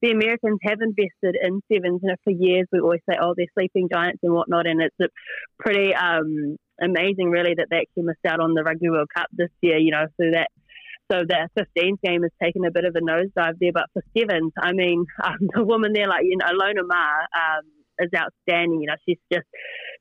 the 0.02 0.10
Americans 0.10 0.58
have 0.62 0.78
invested 0.80 1.36
in 1.42 1.60
sevens. 1.70 2.00
You 2.02 2.10
know, 2.10 2.16
for 2.22 2.32
years 2.32 2.66
we 2.72 2.80
always 2.80 3.00
say, 3.08 3.16
oh, 3.20 3.34
they're 3.36 3.46
sleeping 3.54 3.88
giants 3.92 4.20
and 4.22 4.32
whatnot, 4.32 4.66
and 4.66 4.80
it's 4.80 5.12
pretty 5.58 5.94
um, 5.94 6.56
amazing, 6.80 7.30
really, 7.30 7.54
that 7.56 7.66
they 7.70 7.78
actually 7.78 8.04
missed 8.04 8.26
out 8.26 8.40
on 8.40 8.54
the 8.54 8.62
Rugby 8.62 8.88
World 8.88 9.08
Cup 9.14 9.26
this 9.32 9.50
year. 9.62 9.78
You 9.78 9.90
know, 9.90 10.06
so 10.20 10.30
that 10.32 10.48
so 11.10 11.24
that 11.28 11.50
15th 11.58 12.00
game 12.02 12.22
has 12.22 12.30
taken 12.42 12.64
a 12.64 12.70
bit 12.70 12.84
of 12.84 12.94
a 12.94 13.00
nosedive 13.00 13.58
there. 13.60 13.72
But 13.72 13.86
for 13.92 14.02
sevens, 14.16 14.52
I 14.60 14.72
mean, 14.72 15.04
um, 15.24 15.38
the 15.54 15.64
woman 15.64 15.92
there, 15.92 16.08
like, 16.08 16.24
you 16.24 16.36
know, 16.36 16.46
Ilona 16.46 16.86
Maher, 16.86 17.26
um, 17.34 17.64
is 18.00 18.10
outstanding. 18.16 18.80
You 18.80 18.88
know, 18.88 18.96
she's 19.06 19.18
just 19.32 19.46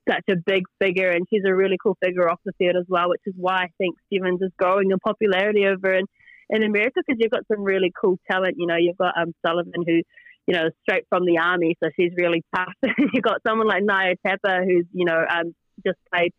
such 0.07 0.23
a 0.29 0.35
big 0.35 0.63
figure 0.81 1.09
and 1.09 1.25
she's 1.29 1.43
a 1.45 1.53
really 1.53 1.77
cool 1.81 1.97
figure 2.03 2.29
off 2.29 2.39
the 2.45 2.53
field 2.57 2.75
as 2.77 2.85
well, 2.87 3.09
which 3.09 3.21
is 3.25 3.33
why 3.37 3.63
I 3.63 3.67
think 3.77 3.95
Sevens 4.11 4.41
is 4.41 4.51
growing 4.57 4.91
in 4.91 4.99
popularity 4.99 5.65
over 5.65 5.93
in, 5.93 6.05
in 6.49 6.63
America 6.63 7.01
because 7.05 7.19
you've 7.19 7.31
got 7.31 7.47
some 7.51 7.63
really 7.63 7.91
cool 7.99 8.17
talent. 8.29 8.55
You 8.57 8.67
know, 8.67 8.77
you've 8.77 8.97
got 8.97 9.13
um, 9.19 9.33
Sullivan 9.45 9.83
who, 9.85 10.01
you 10.47 10.53
know, 10.53 10.69
straight 10.81 11.05
from 11.09 11.25
the 11.25 11.37
army, 11.37 11.75
so 11.83 11.89
she's 11.95 12.11
really 12.17 12.43
tough. 12.55 12.73
you've 13.13 13.23
got 13.23 13.41
someone 13.45 13.67
like 13.67 13.83
Naya 13.83 14.15
Tapper 14.25 14.63
who's, 14.63 14.85
you 14.93 15.05
know, 15.05 15.21
um, 15.29 15.53
just 15.85 15.99
played, 16.13 16.33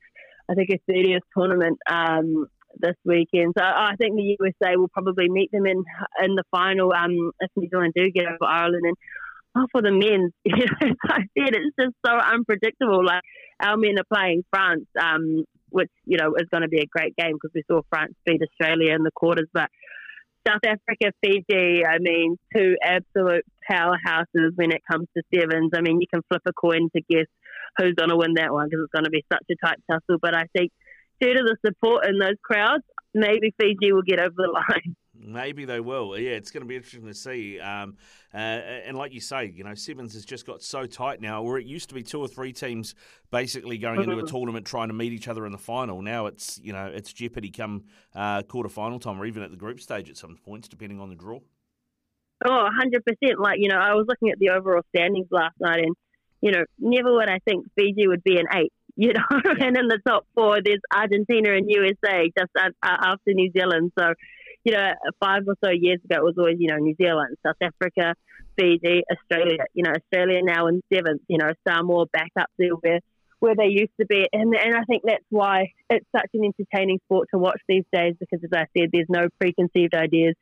I 0.50 0.54
think, 0.54 0.70
a 0.70 0.90
30th 0.90 1.20
tournament 1.36 1.78
um, 1.88 2.46
this 2.78 2.96
weekend. 3.04 3.54
So 3.58 3.64
I 3.64 3.94
think 3.98 4.16
the 4.16 4.36
USA 4.38 4.76
will 4.76 4.88
probably 4.88 5.28
meet 5.28 5.50
them 5.52 5.66
in 5.66 5.84
in 6.22 6.34
the 6.34 6.44
final 6.50 6.92
um, 6.92 7.32
if 7.40 7.50
New 7.56 7.68
Zealand 7.68 7.92
do 7.94 8.10
get 8.10 8.26
over 8.26 8.44
Ireland. 8.44 8.84
And 8.84 8.96
oh, 9.56 9.66
for 9.72 9.82
the 9.82 9.92
men, 9.92 10.30
you 10.44 10.56
know, 10.56 10.94
I 11.04 11.20
said 11.38 11.54
it's 11.54 11.76
just 11.78 11.94
so 12.04 12.12
unpredictable. 12.12 13.04
Like 13.04 13.22
our 13.60 13.76
men 13.76 13.98
are 13.98 14.14
playing 14.14 14.44
France, 14.50 14.86
um, 15.00 15.44
which 15.70 15.90
you 16.04 16.18
know 16.18 16.34
is 16.36 16.48
going 16.50 16.62
to 16.62 16.68
be 16.68 16.80
a 16.80 16.86
great 16.86 17.16
game 17.16 17.34
because 17.34 17.50
we 17.54 17.64
saw 17.70 17.80
France 17.90 18.14
beat 18.24 18.42
Australia 18.42 18.94
in 18.94 19.02
the 19.02 19.12
quarters, 19.14 19.48
but. 19.52 19.68
South 20.48 20.64
Africa, 20.64 21.12
Fiji, 21.22 21.84
I 21.84 21.98
mean, 22.00 22.38
two 22.56 22.74
absolute 22.82 23.44
powerhouses 23.70 24.56
when 24.56 24.72
it 24.72 24.80
comes 24.90 25.06
to 25.14 25.22
sevens. 25.34 25.72
I 25.74 25.82
mean, 25.82 26.00
you 26.00 26.06
can 26.10 26.22
flip 26.30 26.40
a 26.46 26.52
coin 26.54 26.88
to 26.96 27.02
guess 27.10 27.26
who's 27.76 27.94
going 27.94 28.10
to 28.10 28.16
win 28.16 28.34
that 28.34 28.52
one 28.52 28.66
because 28.68 28.84
it's 28.84 28.92
going 28.92 29.04
to 29.04 29.10
be 29.10 29.24
such 29.30 29.44
a 29.50 29.66
tight 29.66 29.78
tussle. 29.90 30.18
But 30.20 30.34
I 30.34 30.44
think 30.56 30.72
due 31.20 31.34
to 31.34 31.42
the 31.42 31.56
support 31.64 32.06
in 32.06 32.18
those 32.18 32.36
crowds, 32.42 32.84
maybe 33.14 33.54
Fiji 33.60 33.92
will 33.92 34.02
get 34.02 34.20
over 34.20 34.34
the 34.36 34.50
line. 34.52 34.96
Maybe 35.22 35.66
they 35.66 35.80
will. 35.80 36.18
Yeah, 36.18 36.30
it's 36.30 36.50
going 36.50 36.62
to 36.62 36.66
be 36.66 36.76
interesting 36.76 37.06
to 37.06 37.12
see. 37.12 37.60
Um, 37.60 37.98
uh, 38.32 38.38
and 38.38 38.96
like 38.96 39.12
you 39.12 39.20
say, 39.20 39.52
you 39.54 39.64
know, 39.64 39.74
Sevens 39.74 40.14
has 40.14 40.24
just 40.24 40.46
got 40.46 40.62
so 40.62 40.86
tight 40.86 41.20
now, 41.20 41.42
where 41.42 41.58
it 41.58 41.66
used 41.66 41.90
to 41.90 41.94
be 41.94 42.02
two 42.02 42.20
or 42.20 42.26
three 42.26 42.54
teams 42.54 42.94
basically 43.30 43.76
going 43.76 44.00
into 44.00 44.14
a 44.14 44.22
mm-hmm. 44.22 44.34
tournament 44.34 44.66
trying 44.66 44.88
to 44.88 44.94
meet 44.94 45.12
each 45.12 45.28
other 45.28 45.44
in 45.44 45.52
the 45.52 45.58
final. 45.58 46.00
Now 46.00 46.24
it's 46.24 46.58
you 46.62 46.72
know 46.72 46.86
it's 46.86 47.12
jeopardy 47.12 47.50
come 47.50 47.84
uh, 48.14 48.40
quarter 48.44 48.70
final 48.70 48.98
time, 48.98 49.20
or 49.20 49.26
even 49.26 49.42
at 49.42 49.50
the 49.50 49.58
group 49.58 49.78
stage 49.80 50.08
at 50.08 50.16
some 50.16 50.38
points, 50.42 50.68
depending 50.68 51.00
on 51.00 51.10
the 51.10 51.16
draw. 51.16 51.40
Oh, 52.44 52.68
100%. 52.70 53.38
Like, 53.38 53.58
you 53.58 53.68
know, 53.68 53.76
I 53.76 53.94
was 53.94 54.06
looking 54.08 54.30
at 54.30 54.38
the 54.38 54.50
overall 54.50 54.82
standings 54.94 55.28
last 55.30 55.56
night, 55.60 55.80
and, 55.84 55.94
you 56.40 56.52
know, 56.52 56.64
never 56.78 57.12
would 57.12 57.28
I 57.28 57.38
think 57.44 57.66
Fiji 57.78 58.08
would 58.08 58.24
be 58.24 58.38
an 58.38 58.46
eight 58.54 58.72
you 58.96 59.12
know, 59.12 59.24
and 59.60 59.76
in 59.76 59.88
the 59.88 59.98
top 60.06 60.26
four, 60.34 60.60
there's 60.62 60.80
Argentina 60.92 61.52
and 61.54 61.70
USA 61.70 62.30
just 62.36 62.50
uh, 62.58 62.70
after 62.82 63.32
New 63.32 63.50
Zealand. 63.52 63.92
So, 63.98 64.14
you 64.64 64.72
know, 64.72 64.92
five 65.20 65.42
or 65.46 65.56
so 65.64 65.70
years 65.70 66.00
ago, 66.04 66.16
it 66.16 66.24
was 66.24 66.34
always, 66.38 66.56
you 66.58 66.68
know, 66.68 66.76
New 66.76 66.94
Zealand, 67.00 67.36
South 67.44 67.56
Africa, 67.62 68.14
Fiji, 68.58 69.02
Australia. 69.10 69.64
You 69.74 69.84
know, 69.84 69.92
Australia 69.92 70.40
now 70.42 70.66
in 70.66 70.82
seventh. 70.92 71.22
You 71.28 71.38
know, 71.38 71.50
Samoa 71.66 72.06
back 72.12 72.30
up 72.38 72.50
there 72.58 72.70
where 72.70 73.00
where 73.40 73.56
they 73.56 73.68
used 73.68 73.92
to 73.98 74.06
be. 74.06 74.26
And, 74.32 74.54
and 74.54 74.76
I 74.76 74.84
think 74.84 75.02
that's 75.04 75.24
why 75.30 75.72
it's 75.88 76.06
such 76.14 76.28
an 76.34 76.44
entertaining 76.44 77.00
sport 77.06 77.28
to 77.32 77.38
watch 77.38 77.60
these 77.68 77.84
days 77.92 78.14
because, 78.20 78.38
as 78.44 78.50
I 78.54 78.66
said, 78.76 78.90
there's 78.92 79.08
no 79.08 79.28
preconceived 79.40 79.94
ideas 79.94 80.34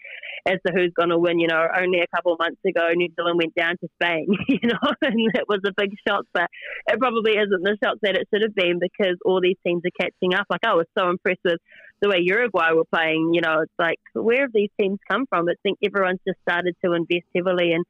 as 0.47 0.59
to 0.67 0.73
who's 0.75 0.93
going 0.95 1.11
to 1.11 1.19
win. 1.19 1.39
You 1.39 1.47
know, 1.47 1.63
only 1.81 2.01
a 2.01 2.11
couple 2.15 2.33
of 2.33 2.39
months 2.39 2.61
ago, 2.67 2.91
New 2.95 3.09
Zealand 3.17 3.41
went 3.41 3.55
down 3.55 3.79
to 3.79 3.89
Spain, 4.03 4.27
you 4.49 4.69
know, 4.69 4.93
and 5.01 5.15
it 5.35 5.49
was 5.49 5.61
a 5.67 5.73
big 5.77 5.95
shock, 6.07 6.25
but 6.35 6.51
it 6.89 6.99
probably 6.99 7.33
isn't 7.33 7.63
the 7.63 7.79
shock 7.83 7.97
that 8.03 8.17
it 8.17 8.29
should 8.33 8.43
have 8.43 8.55
been 8.55 8.79
because 8.81 9.17
all 9.25 9.41
these 9.41 9.57
teams 9.65 9.83
are 9.87 9.99
catching 9.99 10.35
up. 10.35 10.47
Like, 10.51 10.67
I 10.67 10.75
was 10.75 10.87
so 10.99 11.09
impressed 11.09 11.41
with 11.45 11.61
the 12.03 12.09
way 12.09 12.19
Uruguay 12.21 12.73
were 12.75 12.89
playing. 12.93 13.31
You 13.33 13.41
know, 13.41 13.63
it's 13.63 13.79
like, 13.79 13.99
where 14.15 14.43
have 14.43 14.53
these 14.53 14.71
teams 14.81 14.99
come 15.11 15.25
from? 15.29 15.49
I 15.49 15.55
think 15.63 15.79
everyone's 15.85 16.21
just 16.27 16.41
started 16.43 16.75
to 16.85 16.93
invest 16.93 17.27
heavily 17.35 17.73
and 17.73 17.85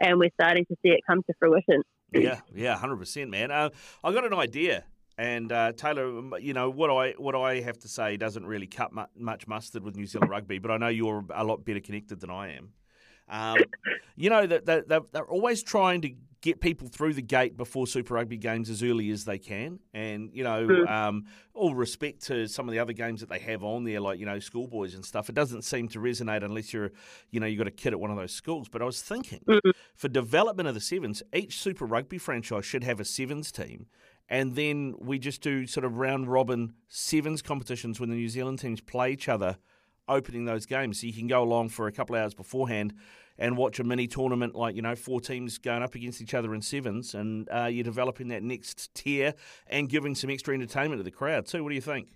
and 0.00 0.18
we're 0.18 0.30
starting 0.40 0.64
to 0.66 0.76
see 0.82 0.90
it 0.90 1.00
come 1.06 1.22
to 1.22 1.32
fruition. 1.38 1.82
Yeah, 2.12 2.40
yeah, 2.54 2.76
hundred 2.76 2.96
percent, 2.98 3.30
man. 3.30 3.50
Uh, 3.50 3.70
I 4.02 4.12
got 4.12 4.24
an 4.24 4.34
idea, 4.34 4.84
and 5.18 5.50
uh, 5.50 5.72
Taylor, 5.72 6.38
you 6.38 6.52
know 6.54 6.70
what 6.70 6.90
I 6.90 7.12
what 7.12 7.34
I 7.34 7.60
have 7.60 7.78
to 7.80 7.88
say 7.88 8.16
doesn't 8.16 8.46
really 8.46 8.66
cut 8.66 8.92
mu- 8.92 9.04
much 9.16 9.46
mustard 9.46 9.82
with 9.82 9.96
New 9.96 10.06
Zealand 10.06 10.30
rugby, 10.30 10.58
but 10.58 10.70
I 10.70 10.76
know 10.76 10.88
you're 10.88 11.24
a 11.34 11.44
lot 11.44 11.64
better 11.64 11.80
connected 11.80 12.20
than 12.20 12.30
I 12.30 12.56
am. 12.56 12.72
Um, 13.28 13.56
you 14.16 14.30
know 14.30 14.46
that 14.46 14.66
they're, 14.66 14.84
they're 15.12 15.24
always 15.24 15.62
trying 15.62 16.02
to 16.02 16.10
get 16.44 16.60
people 16.60 16.88
through 16.88 17.14
the 17.14 17.22
gate 17.22 17.56
before 17.56 17.86
Super 17.86 18.12
Rugby 18.12 18.36
games 18.36 18.68
as 18.68 18.82
early 18.82 19.10
as 19.10 19.24
they 19.24 19.38
can. 19.38 19.78
And, 19.94 20.28
you 20.34 20.44
know, 20.44 20.66
mm. 20.66 20.90
um, 20.90 21.24
all 21.54 21.74
respect 21.74 22.20
to 22.26 22.46
some 22.46 22.68
of 22.68 22.72
the 22.72 22.78
other 22.78 22.92
games 22.92 23.20
that 23.20 23.30
they 23.30 23.38
have 23.38 23.64
on 23.64 23.84
there, 23.84 23.98
like, 23.98 24.20
you 24.20 24.26
know, 24.26 24.38
schoolboys 24.38 24.94
and 24.94 25.02
stuff, 25.02 25.30
it 25.30 25.34
doesn't 25.34 25.62
seem 25.62 25.88
to 25.88 26.00
resonate 26.00 26.44
unless 26.44 26.74
you're, 26.74 26.92
you 27.30 27.40
know, 27.40 27.46
you've 27.46 27.56
got 27.56 27.66
a 27.66 27.70
kid 27.70 27.94
at 27.94 27.98
one 27.98 28.10
of 28.10 28.18
those 28.18 28.32
schools. 28.32 28.68
But 28.68 28.82
I 28.82 28.84
was 28.84 29.00
thinking, 29.00 29.40
mm. 29.48 29.72
for 29.96 30.08
development 30.08 30.68
of 30.68 30.74
the 30.74 30.82
Sevens, 30.82 31.22
each 31.34 31.58
Super 31.58 31.86
Rugby 31.86 32.18
franchise 32.18 32.66
should 32.66 32.84
have 32.84 33.00
a 33.00 33.06
Sevens 33.06 33.50
team. 33.50 33.86
And 34.28 34.54
then 34.54 34.96
we 34.98 35.18
just 35.18 35.40
do 35.40 35.66
sort 35.66 35.86
of 35.86 35.96
round 35.96 36.30
robin 36.30 36.74
Sevens 36.88 37.40
competitions 37.40 38.00
when 38.00 38.10
the 38.10 38.16
New 38.16 38.28
Zealand 38.28 38.58
teams 38.58 38.82
play 38.82 39.12
each 39.12 39.30
other 39.30 39.56
opening 40.08 40.44
those 40.44 40.66
games. 40.66 41.00
So 41.00 41.06
you 41.06 41.14
can 41.14 41.26
go 41.26 41.42
along 41.42 41.70
for 41.70 41.86
a 41.86 41.92
couple 41.92 42.16
of 42.16 42.22
hours 42.22 42.34
beforehand 42.34 42.92
and 43.38 43.56
watch 43.56 43.80
a 43.80 43.84
mini 43.84 44.06
tournament 44.06 44.54
like 44.54 44.76
you 44.76 44.82
know 44.82 44.94
four 44.94 45.20
teams 45.20 45.58
going 45.58 45.82
up 45.82 45.94
against 45.94 46.20
each 46.20 46.34
other 46.34 46.54
in 46.54 46.62
sevens, 46.62 47.14
and 47.14 47.48
uh, 47.50 47.64
you're 47.64 47.84
developing 47.84 48.28
that 48.28 48.42
next 48.42 48.94
tier 48.94 49.34
and 49.66 49.88
giving 49.88 50.14
some 50.14 50.30
extra 50.30 50.54
entertainment 50.54 51.00
to 51.00 51.04
the 51.04 51.10
crowd 51.10 51.46
too. 51.46 51.62
What 51.62 51.70
do 51.70 51.74
you 51.74 51.80
think? 51.80 52.08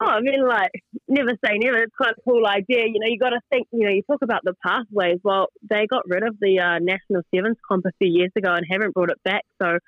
Oh, 0.00 0.06
I 0.06 0.20
mean, 0.20 0.46
like 0.46 0.72
never 1.08 1.30
say 1.44 1.58
never. 1.58 1.78
It's 1.78 1.94
quite 1.96 2.14
a 2.18 2.20
cool 2.22 2.46
idea. 2.46 2.84
You 2.86 3.00
know, 3.00 3.06
you 3.06 3.18
got 3.18 3.30
to 3.30 3.40
think. 3.50 3.66
You 3.72 3.84
know, 3.84 3.92
you 3.92 4.02
talk 4.02 4.22
about 4.22 4.42
the 4.44 4.54
pathways. 4.64 5.18
Well, 5.22 5.46
they 5.68 5.86
got 5.86 6.02
rid 6.06 6.22
of 6.22 6.36
the 6.40 6.58
uh, 6.58 6.78
national 6.80 7.22
sevens 7.34 7.56
comp 7.66 7.86
a 7.86 7.92
few 7.98 8.10
years 8.10 8.30
ago 8.36 8.52
and 8.52 8.66
haven't 8.70 8.94
brought 8.94 9.10
it 9.10 9.22
back. 9.24 9.44
So, 9.62 9.78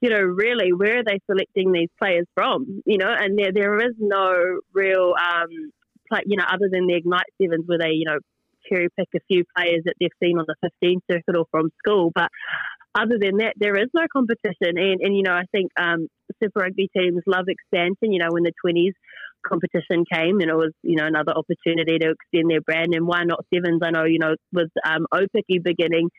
you 0.00 0.10
know, 0.10 0.20
really, 0.20 0.72
where 0.72 1.00
are 1.00 1.04
they 1.04 1.18
selecting 1.26 1.72
these 1.72 1.88
players 1.98 2.26
from? 2.34 2.82
You 2.86 2.98
know, 2.98 3.10
and 3.10 3.38
there 3.38 3.52
there 3.52 3.78
is 3.78 3.94
no 3.98 4.60
real, 4.72 5.14
um, 5.18 5.72
play, 6.08 6.20
you 6.26 6.36
know, 6.36 6.44
other 6.48 6.68
than 6.70 6.86
the 6.86 6.94
Ignite 6.94 7.26
sevens 7.40 7.64
where 7.66 7.78
they, 7.78 7.90
you 7.90 8.04
know, 8.04 8.18
cherry 8.68 8.88
pick 8.98 9.08
a 9.14 9.20
few 9.28 9.44
players 9.56 9.82
that 9.84 9.94
they've 10.00 10.10
seen 10.22 10.38
on 10.38 10.44
the 10.46 10.56
15 10.82 11.00
circuit 11.10 11.36
or 11.36 11.46
from 11.50 11.70
school. 11.78 12.10
But 12.14 12.28
other 12.94 13.18
than 13.20 13.38
that, 13.38 13.54
there 13.56 13.76
is 13.76 13.88
no 13.94 14.06
competition. 14.12 14.76
And, 14.76 15.00
and 15.00 15.16
you 15.16 15.22
know, 15.22 15.32
I 15.32 15.44
think 15.52 15.70
um, 15.80 16.08
Super 16.42 16.60
Rugby 16.60 16.88
teams 16.96 17.22
love 17.26 17.46
expansion. 17.48 18.12
You 18.12 18.18
know, 18.18 18.28
when 18.30 18.42
the 18.42 18.52
20s 18.64 18.94
competition 19.46 20.04
came 20.12 20.40
and 20.40 20.50
it 20.50 20.56
was, 20.56 20.72
you 20.82 20.96
know, 20.96 21.06
another 21.06 21.32
opportunity 21.32 21.98
to 21.98 22.12
extend 22.12 22.50
their 22.50 22.60
brand. 22.60 22.94
And 22.94 23.06
why 23.06 23.24
not 23.24 23.44
sevens? 23.52 23.80
I 23.84 23.90
know, 23.90 24.04
you 24.04 24.18
know, 24.18 24.34
with 24.52 24.70
um, 24.84 25.06
beginning, 25.62 26.10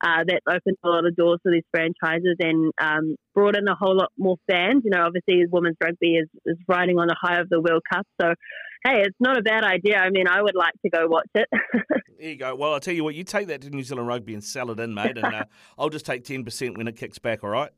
uh, 0.00 0.24
that 0.26 0.40
opened 0.48 0.76
a 0.84 0.88
lot 0.88 1.06
of 1.06 1.16
doors 1.16 1.40
for 1.42 1.50
these 1.50 1.64
franchises 1.70 2.36
and 2.38 2.72
um, 2.80 3.16
brought 3.34 3.56
in 3.56 3.66
a 3.66 3.74
whole 3.74 3.96
lot 3.96 4.12
more 4.16 4.36
fans. 4.48 4.82
You 4.84 4.90
know, 4.90 5.04
obviously, 5.04 5.44
women's 5.50 5.76
rugby 5.82 6.16
is, 6.16 6.28
is 6.46 6.56
riding 6.68 6.98
on 6.98 7.08
the 7.08 7.16
high 7.20 7.40
of 7.40 7.48
the 7.48 7.60
World 7.60 7.82
Cup. 7.92 8.06
So, 8.20 8.28
hey, 8.84 9.02
it's 9.02 9.16
not 9.18 9.36
a 9.36 9.42
bad 9.42 9.64
idea. 9.64 9.98
I 9.98 10.10
mean, 10.10 10.28
I 10.28 10.40
would 10.40 10.54
like 10.54 10.74
to 10.84 10.90
go 10.90 11.06
watch 11.08 11.28
it. 11.34 11.48
there 12.18 12.28
you 12.28 12.36
go. 12.36 12.54
Well, 12.54 12.72
I'll 12.72 12.80
tell 12.80 12.94
you 12.94 13.04
what, 13.04 13.14
you 13.14 13.24
take 13.24 13.48
that 13.48 13.62
to 13.62 13.70
New 13.70 13.82
Zealand 13.82 14.06
rugby 14.06 14.34
and 14.34 14.44
sell 14.44 14.70
it 14.70 14.78
in, 14.78 14.94
mate, 14.94 15.18
and 15.18 15.34
uh, 15.34 15.44
I'll 15.78 15.90
just 15.90 16.06
take 16.06 16.24
10% 16.24 16.76
when 16.76 16.86
it 16.86 16.96
kicks 16.96 17.18
back, 17.18 17.42
all 17.42 17.50
right? 17.50 17.70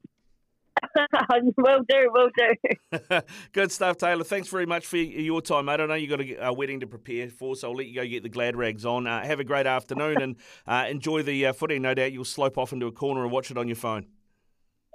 will 1.56 1.80
do, 1.88 2.10
will 2.12 2.30
do. 2.36 3.20
Good 3.52 3.72
stuff, 3.72 3.96
Taylor. 3.96 4.24
Thanks 4.24 4.48
very 4.48 4.66
much 4.66 4.86
for 4.86 4.96
your 4.96 5.42
time, 5.42 5.66
mate. 5.66 5.80
I 5.80 5.86
know 5.86 5.94
you've 5.94 6.10
got 6.10 6.48
a, 6.48 6.52
wedding 6.52 6.80
to 6.80 6.86
prepare 6.86 7.28
for, 7.28 7.56
so 7.56 7.68
I'll 7.70 7.76
let 7.76 7.86
you 7.86 7.94
go 7.94 8.06
get 8.06 8.22
the 8.22 8.28
glad 8.28 8.56
rags 8.56 8.84
on. 8.84 9.06
Uh, 9.06 9.24
have 9.24 9.40
a 9.40 9.44
great 9.44 9.66
afternoon 9.66 10.20
and 10.20 10.36
uh, 10.66 10.86
enjoy 10.88 11.22
the 11.22 11.46
uh, 11.46 11.52
footy. 11.52 11.78
No 11.78 11.94
doubt 11.94 12.12
you'll 12.12 12.24
slope 12.24 12.58
off 12.58 12.72
into 12.72 12.86
a 12.86 12.92
corner 12.92 13.22
and 13.22 13.30
watch 13.30 13.50
it 13.50 13.58
on 13.58 13.68
your 13.68 13.76
phone. 13.76 14.06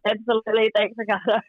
Absolutely. 0.06 0.72
Thanks, 0.76 0.96
Ricardo. 0.98 1.42